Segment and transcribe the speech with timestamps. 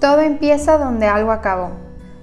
[0.00, 1.70] Todo empieza donde algo acabó.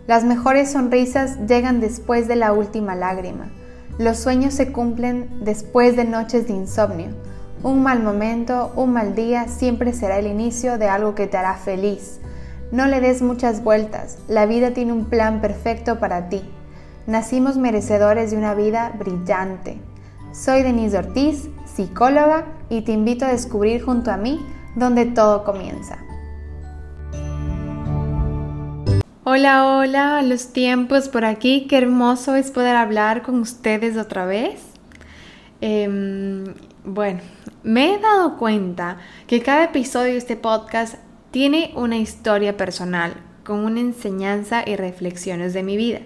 [0.08, 3.50] Las mejores sonrisas llegan después de la última lágrima.
[3.98, 7.10] Los sueños se cumplen después de noches de insomnio.
[7.64, 11.56] Un mal momento, un mal día siempre será el inicio de algo que te hará
[11.56, 12.22] feliz.
[12.72, 16.44] No le des muchas vueltas, la vida tiene un plan perfecto para ti.
[17.08, 19.80] Nacimos merecedores de una vida brillante.
[20.32, 24.46] Soy Denise Ortiz, psicóloga, y te invito a descubrir junto a mí
[24.76, 26.05] donde todo comienza.
[29.28, 31.66] Hola, hola, los tiempos por aquí.
[31.68, 34.62] Qué hermoso es poder hablar con ustedes otra vez.
[35.62, 36.54] Em,
[36.84, 37.22] bueno,
[37.64, 40.98] me he dado cuenta que cada episodio de este podcast
[41.32, 46.02] tiene una historia personal, con una enseñanza y reflexiones de mi vida.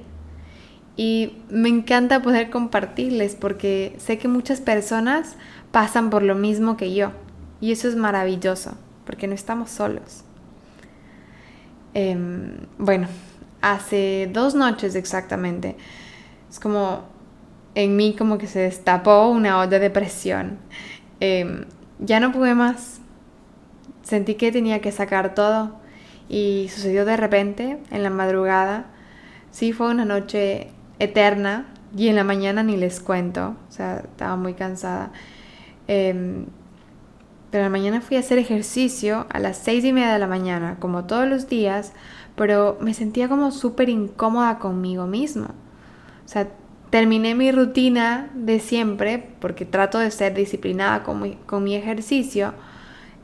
[0.96, 5.36] Y me encanta poder compartirles porque sé que muchas personas
[5.74, 7.12] pasan por lo mismo que yo.
[7.60, 10.24] Y eso es maravilloso, porque no estamos solos.
[11.94, 13.08] Em, bueno,
[13.62, 15.76] hace dos noches exactamente,
[16.50, 17.04] es como
[17.76, 20.58] en mí como que se destapó una olla de presión.
[21.20, 21.66] Em,
[22.00, 23.02] ya no pude más.
[24.04, 25.80] Sentí que tenía que sacar todo
[26.28, 28.88] y sucedió de repente, en la madrugada.
[29.52, 34.36] Sí, fue una noche eterna y en la mañana ni les cuento, o sea, estaba
[34.36, 35.12] muy cansada.
[35.88, 36.46] Em,
[37.52, 40.78] pero la mañana fui a hacer ejercicio a las seis y media de la mañana,
[40.80, 41.94] como todos los días,
[42.36, 45.56] pero me sentía como súper incómoda conmigo misma.
[46.26, 46.48] O sea,
[46.90, 52.54] terminé mi rutina de siempre, porque trato de ser disciplinada con mi, con mi ejercicio,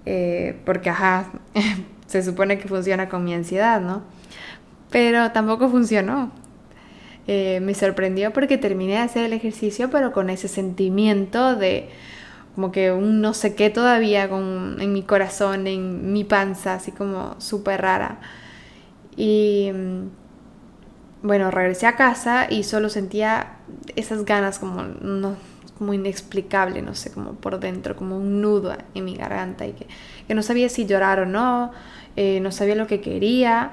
[0.05, 1.27] eh, porque, ajá,
[2.07, 4.01] se supone que funciona con mi ansiedad, ¿no?
[4.89, 6.31] Pero tampoco funcionó.
[7.27, 11.89] Eh, me sorprendió porque terminé de hacer el ejercicio, pero con ese sentimiento de
[12.55, 16.93] como que un no sé qué todavía con, en mi corazón, en mi panza, así
[16.93, 18.19] como súper rara.
[19.17, 23.57] Y mm, bueno, regresé a casa y solo sentía
[23.97, 25.35] esas ganas como, no,
[25.77, 30.33] como inexplicable, no sé, como por dentro, como un nudo en mi garganta y que,
[30.33, 31.71] no sabía si llorar o no,
[32.15, 33.71] eh, no sabía lo que quería.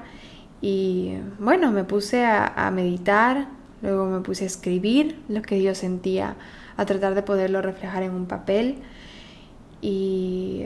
[0.61, 3.47] Y bueno, me puse a, a meditar,
[3.81, 6.35] luego me puse a escribir lo que yo sentía
[6.77, 8.77] a tratar de poderlo reflejar en un papel.
[9.81, 10.65] Y,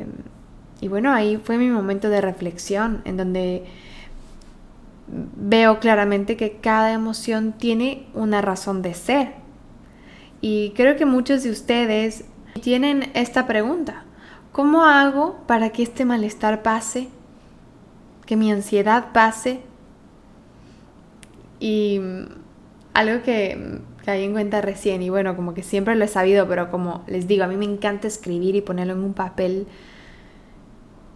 [0.80, 3.66] y bueno, ahí fue mi momento de reflexión, en donde
[5.08, 9.34] veo claramente que cada emoción tiene una razón de ser.
[10.42, 12.26] Y creo que muchos de ustedes
[12.62, 14.04] tienen esta pregunta.
[14.52, 17.10] ¿Cómo hago para que este malestar pase?
[18.26, 19.62] Que mi ansiedad pase.
[21.60, 22.00] Y
[22.94, 26.72] algo que caí en cuenta recién y bueno, como que siempre lo he sabido, pero
[26.72, 29.68] como les digo, a mí me encanta escribir y ponerlo en un papel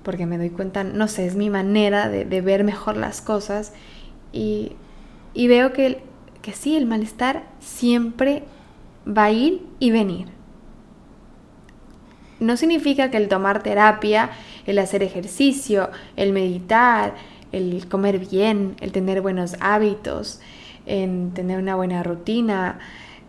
[0.03, 3.71] porque me doy cuenta, no sé, es mi manera de, ver mejor las cosas
[4.33, 4.73] y,
[5.33, 6.03] y veo que,
[6.41, 8.43] que sí, el malestar siempre
[9.07, 10.27] va a ir y venir.
[12.41, 14.31] No significa que el tomar terapia,
[14.65, 17.15] el hacer ejercicio, el meditar,
[17.53, 20.41] el comer bien, el tener buenos hábitos,
[20.85, 22.79] en tener una buena rutina,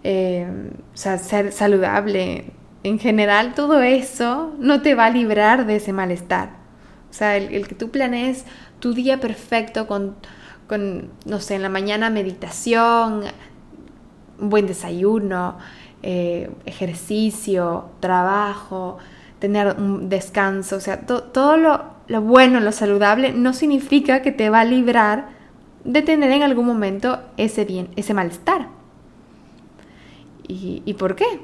[0.04, 0.46] eh,
[0.94, 2.46] ser saludable.
[2.82, 6.50] En general, todo eso no te va a librar de ese malestar.
[7.10, 8.44] O sea, el, que tú planees
[8.80, 10.16] tu día perfecto con,
[10.66, 13.24] con, no sé, en la mañana meditación,
[14.40, 15.58] un buen desayuno,
[16.02, 18.98] eh, ejercicio, trabajo,
[19.38, 24.50] tener un descanso, o sea, todo lo, lo bueno, lo saludable, no significa que te
[24.50, 25.41] va a librar
[25.84, 28.68] de tener en algún momento ese bien, ese malestar.
[30.46, 31.40] ¿Y, ¿Y, por qué?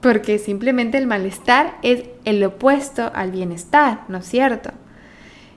[0.00, 4.70] Porque simplemente el malestar es el opuesto al bienestar, ¿no es cierto?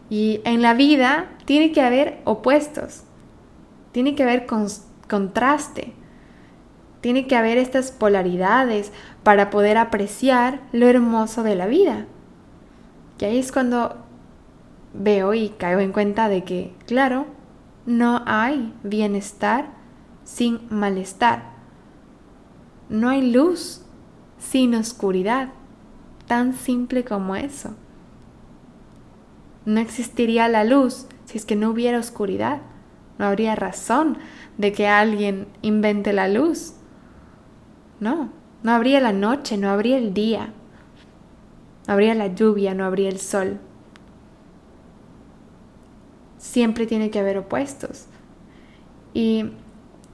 [0.10, 3.04] Y en la vida tiene que haber opuestos,
[3.92, 4.48] tiene que haber
[5.08, 5.94] contraste,
[7.02, 8.92] tiene que haber estas polaridades
[9.24, 12.08] para poder apreciar lo hermoso de la vida.
[13.20, 13.98] Y ahí es cuando
[14.94, 17.28] veo y caigo en cuenta de que, claro,
[17.90, 19.72] no hay bienestar
[20.24, 21.54] sin malestar.
[22.88, 23.84] No hay luz
[24.38, 25.50] sin oscuridad.
[26.28, 27.74] Tan simple como eso.
[29.66, 32.62] No existiría la luz si es que no hubiera oscuridad.
[33.18, 34.20] No habría razón
[34.60, 36.76] de que alguien invente la luz.
[38.00, 38.30] No,
[38.62, 40.54] no habría la noche, no habría el día.
[41.88, 43.60] No habría la lluvia, no habría el sol
[46.40, 48.06] siempre tiene que haber opuestos.
[49.14, 49.52] Y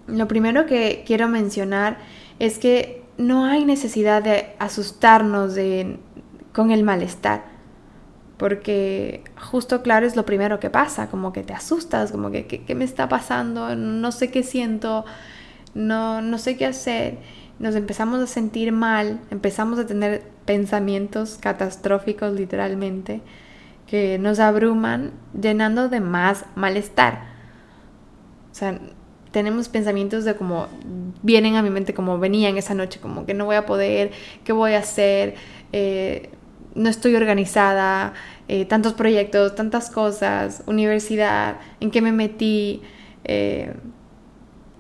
[0.08, 2.00] lo primero que quiero mencionar
[2.40, 5.56] es que no hay necesidad de asustarnos
[6.52, 7.56] con el malestar.
[8.38, 12.76] porque justo claro es lo primero que pasa, como que te asustas, como que ¿qué,
[12.76, 13.78] me está pasando?
[13.78, 15.06] No sé qué siento,
[15.74, 17.18] no, no sé qué hacer.
[17.60, 23.22] Nos empezamos a sentir mal, empezamos a tener pensamientos catastróficos literalmente
[23.88, 27.26] que nos abruman llenando de más malestar.
[28.52, 28.80] O sea,
[29.32, 30.68] tenemos pensamientos de como
[31.22, 34.12] vienen a mi mente como venían esa noche, como que no voy a poder,
[34.44, 35.36] qué voy a hacer,
[35.74, 36.30] eh,
[36.74, 38.14] no estoy organizada,
[38.48, 42.82] eh, tantos proyectos, tantas cosas, universidad, en qué me metí,
[43.24, 43.74] eh,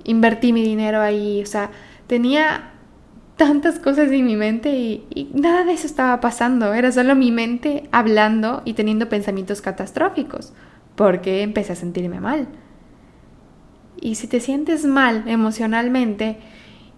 [0.04, 1.72] invertí mi dinero ahí, o sea,
[2.07, 2.75] tenía
[3.35, 7.89] tantas cosas en mi mente y, nada de eso estaba pasando, era solo mi mente
[7.91, 10.53] hablando y teniendo pensamientos catastróficos,
[10.95, 12.47] porque empecé a sentirme mal.
[13.99, 16.37] Y si te sientes mal emocionalmente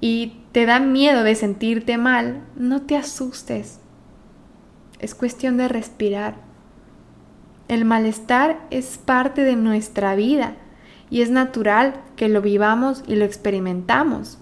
[0.02, 3.80] y te da miedo de sentirte mal, no te asustes,
[5.00, 6.36] es cuestión de respirar.
[7.68, 10.56] El malestar es parte de nuestra vida
[11.10, 14.40] y es natural que lo vivamos y lo experimentamos.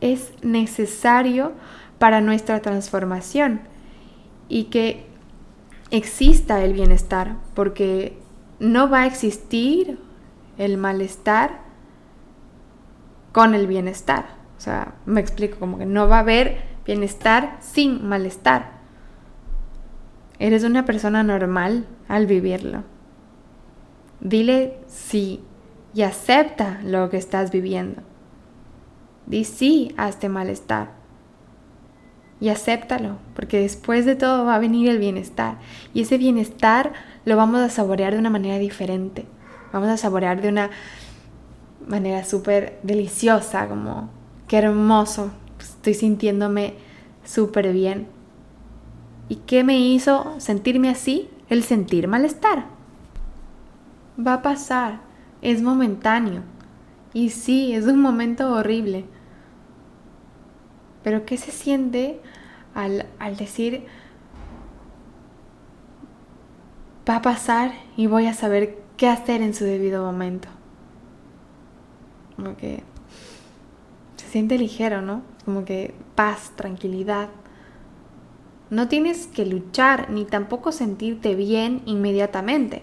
[0.00, 1.52] Es necesario
[1.98, 3.60] para nuestra transformación
[4.48, 5.06] y que
[5.90, 8.18] exista el bienestar, porque
[8.60, 9.98] no va a existir
[10.56, 11.60] el malestar
[13.32, 14.26] con el bienestar.
[14.56, 18.78] O sea, me explico, como que no va a haber bienestar sin malestar.
[20.38, 22.84] Eres una persona normal al vivirlo.
[24.20, 25.44] Dile sí
[25.94, 28.02] y acepta lo que estás viviendo.
[29.28, 30.96] Di sí a este malestar.
[32.40, 35.58] Y acéptalo, porque después de todo va a venir el bienestar.
[35.92, 36.94] Y ese bienestar
[37.26, 39.26] lo vamos a saborear de una manera diferente.
[39.72, 40.70] Vamos a saborear de una
[41.86, 44.08] manera súper deliciosa, como
[44.46, 45.30] qué hermoso.
[45.60, 46.74] Estoy sintiéndome
[47.22, 48.06] súper bien.
[49.28, 51.28] ¿Y qué me hizo sentirme así?
[51.50, 52.66] El sentir malestar.
[54.18, 55.00] Va a pasar,
[55.42, 56.42] es momentáneo.
[57.12, 59.04] Y sí, es un momento horrible.
[61.08, 62.20] Pero ¿qué se siente
[62.74, 63.86] al, al decir,
[67.08, 70.48] va a pasar y voy a saber qué hacer en su debido momento?
[72.36, 72.82] Como que
[74.16, 75.22] se siente ligero, ¿no?
[75.46, 77.30] Como que paz, tranquilidad.
[78.68, 82.82] No tienes que luchar ni tampoco sentirte bien inmediatamente.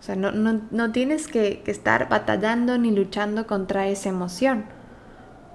[0.00, 4.66] O sea, no, tienes que, estar batallando ni luchando contra esa emoción.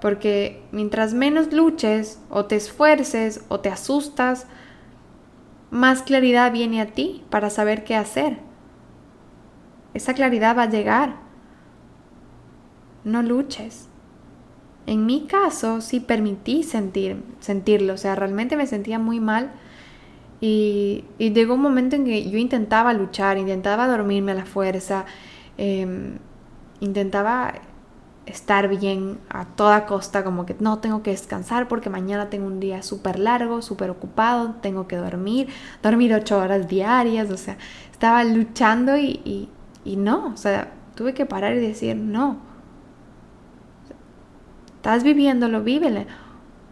[0.00, 4.46] Porque mientras menos luches o te esfuerces o te asustas,
[5.70, 8.38] más claridad viene a ti para saber qué hacer.
[9.94, 11.16] Esa claridad va a llegar.
[13.04, 13.88] No luches.
[14.86, 19.52] En mi caso, sí permití sentir, sentirlo, o sea, realmente me sentía muy mal
[20.40, 25.04] y, llegó un momento en que yo intentaba luchar, intentaba dormirme a la fuerza,
[25.58, 26.18] em,
[26.80, 27.54] intentaba
[28.30, 32.60] estar bien a toda costa, como que no tengo que descansar porque mañana tengo un
[32.60, 35.48] día súper largo, súper ocupado, tengo que dormir,
[35.82, 37.56] dormir ocho horas diarias, o sea,
[37.90, 39.48] estaba luchando y,
[39.84, 42.50] y no, o sea, tuve que parar y decir no
[44.80, 46.06] Estás viviéndolo, vívele.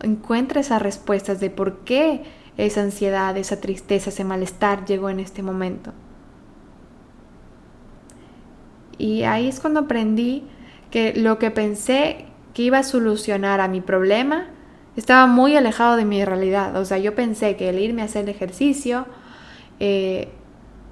[0.00, 2.22] Encuentra esas respuestas de por qué
[2.56, 5.92] esa ansiedad, esa tristeza, ese malestar llegó en este momento.
[8.96, 10.44] Y ahí es cuando aprendí
[10.90, 14.46] que lo que pensé que iba a solucionar a mi problema
[14.96, 16.74] estaba muy alejado de mi realidad.
[16.76, 19.06] O sea, yo pensé que el irme a hacer el ejercicio
[19.78, 20.32] eh,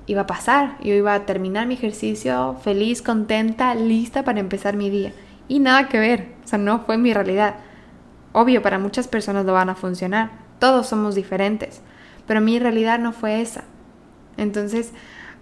[0.07, 0.77] iba a pasar.
[0.81, 5.13] Yo iba a terminar mi ejercicio feliz, contenta, lista para empezar mi día.
[5.49, 7.57] Y nada que ver, o sea, no fue mi realidad.
[8.33, 11.81] Obvio, para muchas personas lo van a funcionar, todos somos diferentes,
[12.27, 13.65] pero mi realidad no fue esa.
[14.37, 14.93] Entonces,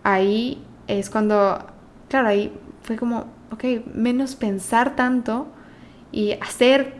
[0.04, 1.66] ahí es cuando,
[2.08, 5.46] claro, ahí fue como, ok, menos pensar tanto
[6.12, 6.94] y hacer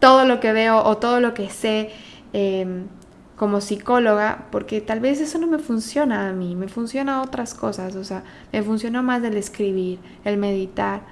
[0.00, 1.90] todo lo que veo o todo lo que sé
[2.32, 2.86] em,
[3.36, 7.94] como psicóloga, porque tal vez eso no me funciona a mí, me funciona otras cosas,
[7.96, 11.02] o sea, me funciona más el escribir, el meditar,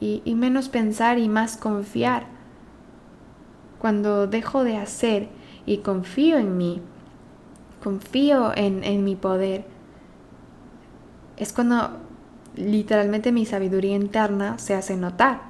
[0.00, 2.26] y, menos pensar y más confiar.
[3.78, 5.28] Cuando dejo de hacer
[5.64, 6.82] y confío en mí,
[7.82, 9.64] confío en mi poder,
[11.38, 11.90] es cuando
[12.56, 15.42] literalmente mi sabiduría interna se hace notar.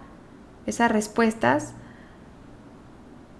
[0.67, 1.75] Esas respuestas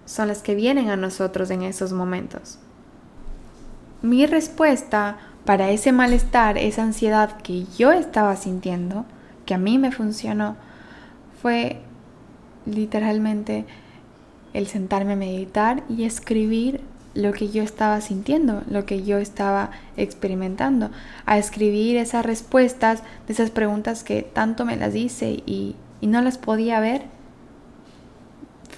[0.05, 2.59] son las que vienen a nosotros en esos momentos.
[4.03, 9.07] Mi respuesta para ese malestar, esa ansiedad que yo estaba sintiendo,
[9.47, 10.57] que a mí me funcionó,
[11.41, 11.81] fue
[12.67, 13.67] literalmente
[14.53, 16.81] el sentarme a meditar y escribir
[17.15, 20.91] lo que yo estaba sintiendo, lo que yo estaba experimentando,
[21.27, 26.37] a escribir esas respuestas de esas preguntas que tanto me las hice y, no las
[26.37, 27.05] podía ver.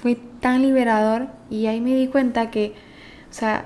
[0.01, 2.75] Fue tan liberador y ahí me di cuenta que,
[3.29, 3.65] o sea,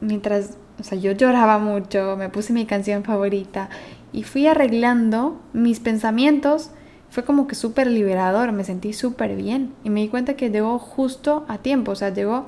[0.00, 3.68] mientras, o sea, yo lloraba mucho, me puse mi canción favorita
[4.14, 6.70] y fui arreglando mis pensamientos,
[7.10, 10.78] fue como que súper liberador, me sentí súper bien y me di cuenta que llegó
[10.78, 12.46] justo a tiempo, o sea, llegó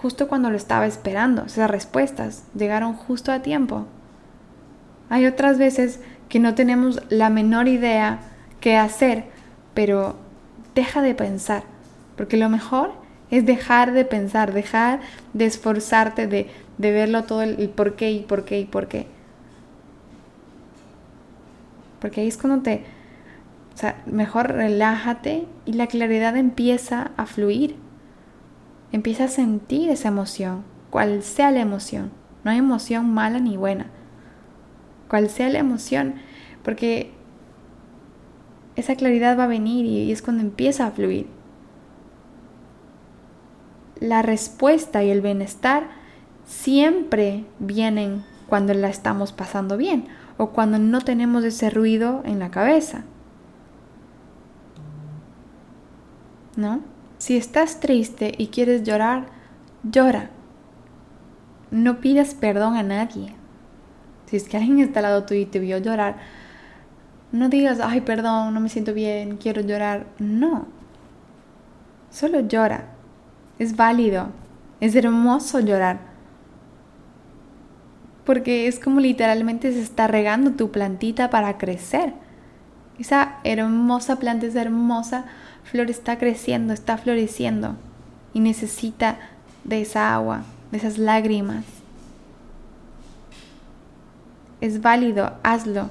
[0.00, 3.86] justo cuando lo estaba esperando, esas respuestas llegaron justo a tiempo.
[5.10, 8.20] Hay otras veces que no tenemos la menor idea
[8.60, 9.24] qué hacer,
[9.74, 10.16] pero
[10.74, 11.64] deja de pensar,
[12.16, 12.92] porque lo mejor
[13.30, 15.00] es dejar de pensar, dejar
[15.34, 18.88] de esforzarte, de, de verlo todo el, el por qué y por qué y por
[18.88, 19.06] qué.
[22.00, 22.84] Porque ahí es cuando te,
[23.74, 27.76] o sea, mejor relájate y la claridad empieza a fluir.
[28.92, 32.10] Empieza a sentir esa emoción, cual sea la emoción.
[32.44, 33.86] No hay emoción mala ni buena.
[35.08, 36.14] Cual sea la emoción,
[36.64, 37.12] porque
[38.76, 41.26] esa claridad va a venir y es cuando empieza a fluir.
[44.00, 45.90] La respuesta y el bienestar
[46.44, 52.50] siempre vienen cuando la estamos pasando bien o cuando no tenemos ese ruido en la
[52.50, 53.04] cabeza.
[56.56, 56.80] ¿No?
[57.20, 59.26] Si estás triste y quieres llorar,
[59.82, 60.30] llora.
[61.70, 63.34] No pidas perdón a nadie.
[64.24, 66.16] Si es que alguien está al lado tuyo y te vio llorar,
[67.30, 70.06] no digas, ay, perdón, no me siento bien, quiero llorar.
[70.18, 70.66] No.
[72.10, 72.86] Solo llora.
[73.58, 74.30] Es válido.
[74.80, 76.10] Es hermoso llorar
[78.30, 82.14] porque es como literalmente se está regando tu plantita para crecer.
[82.96, 85.24] Esa hermosa planta, esa hermosa
[85.64, 87.76] flor está creciendo, está floreciendo
[88.32, 89.18] y necesita
[89.64, 91.64] de esa agua, de esas lágrimas.
[94.60, 95.90] Es válido, hazlo.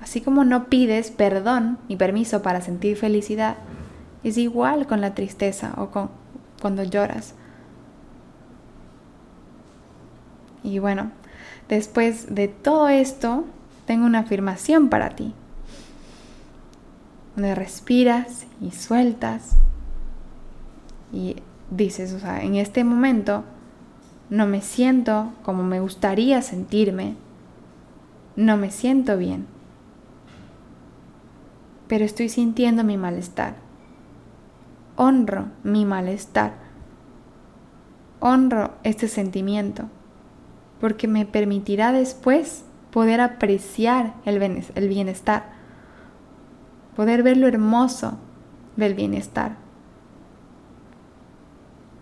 [0.00, 3.56] Así como no pides perdón ni permiso para sentir felicidad,
[4.24, 6.10] es igual con la tristeza o con
[6.60, 7.34] cuando lloras.
[10.64, 11.10] Y bueno,
[11.72, 13.44] Después de todo esto,
[13.86, 15.32] tengo una afirmación para ti.
[17.34, 19.56] Donde respiras y sueltas
[21.12, 21.36] y
[21.70, 23.44] dices, o sea, en este momento
[24.30, 27.16] no me siento como me gustaría sentirme,
[28.36, 29.46] no me siento bien,
[31.88, 33.56] pero estoy sintiendo mi malestar.
[34.96, 36.54] Honro mi malestar.
[38.20, 39.88] Honro este sentimiento
[40.80, 45.52] porque me permitirá después poder apreciar el bienestar,
[46.96, 48.18] poder ver lo hermoso
[48.76, 49.56] del bienestar.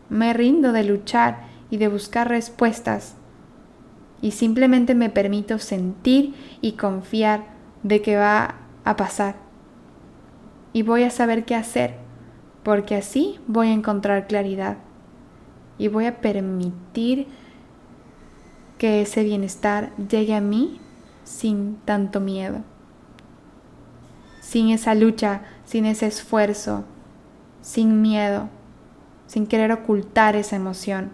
[0.08, 3.14] Me rindo de luchar y de buscar respuestas
[4.20, 7.44] y simplemente me permito sentir y confiar
[7.82, 9.36] de que va a pasar.
[10.72, 11.94] Y voy a saber qué hacer,
[12.62, 14.78] porque así voy a encontrar claridad
[15.78, 17.26] y voy a permitir
[18.78, 20.80] que ese bienestar llegue a mí
[21.24, 22.62] sin tanto miedo,
[24.50, 26.82] sin esa lucha, sin ese esfuerzo,
[27.60, 28.48] sin miedo,
[29.28, 31.10] sin querer ocultar esa emoción.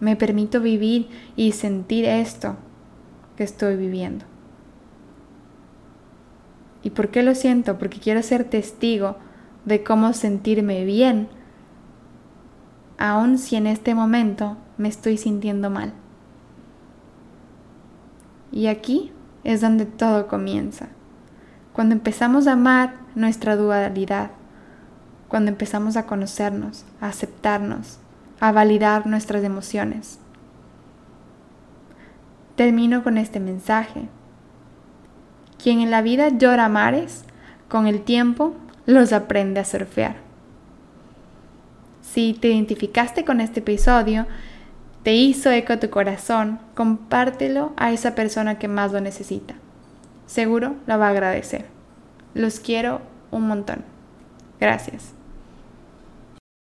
[0.00, 2.56] Me permito vivir y sentir esto
[3.36, 4.24] que estoy viviendo.
[6.82, 7.76] ¿Y por qué lo siento?
[7.76, 9.16] Porque quiero ser testigo
[9.66, 11.28] de cómo sentirme bien,
[12.96, 15.92] aun si en este momento me estoy sintiendo mal.
[18.50, 19.12] Y aquí
[19.44, 20.88] es donde todo comienza.
[21.72, 24.30] Cuando empezamos a amar nuestra dualidad,
[25.28, 27.98] cuando empezamos a conocernos, a aceptarnos,
[28.40, 30.18] a validar nuestras emociones.
[32.56, 34.08] Termino con este mensaje.
[35.62, 37.24] Quien en la vida llora mares,
[37.68, 38.54] con el tiempo
[38.86, 40.16] los aprende a surfear.
[42.02, 44.26] Si te identificaste con este episodio,
[45.02, 49.54] te hizo eco tu corazón, compártelo a esa persona que más lo necesita.
[50.26, 51.66] Seguro lo va a agradecer.
[52.34, 53.84] Los quiero un montón.
[54.60, 55.14] Gracias.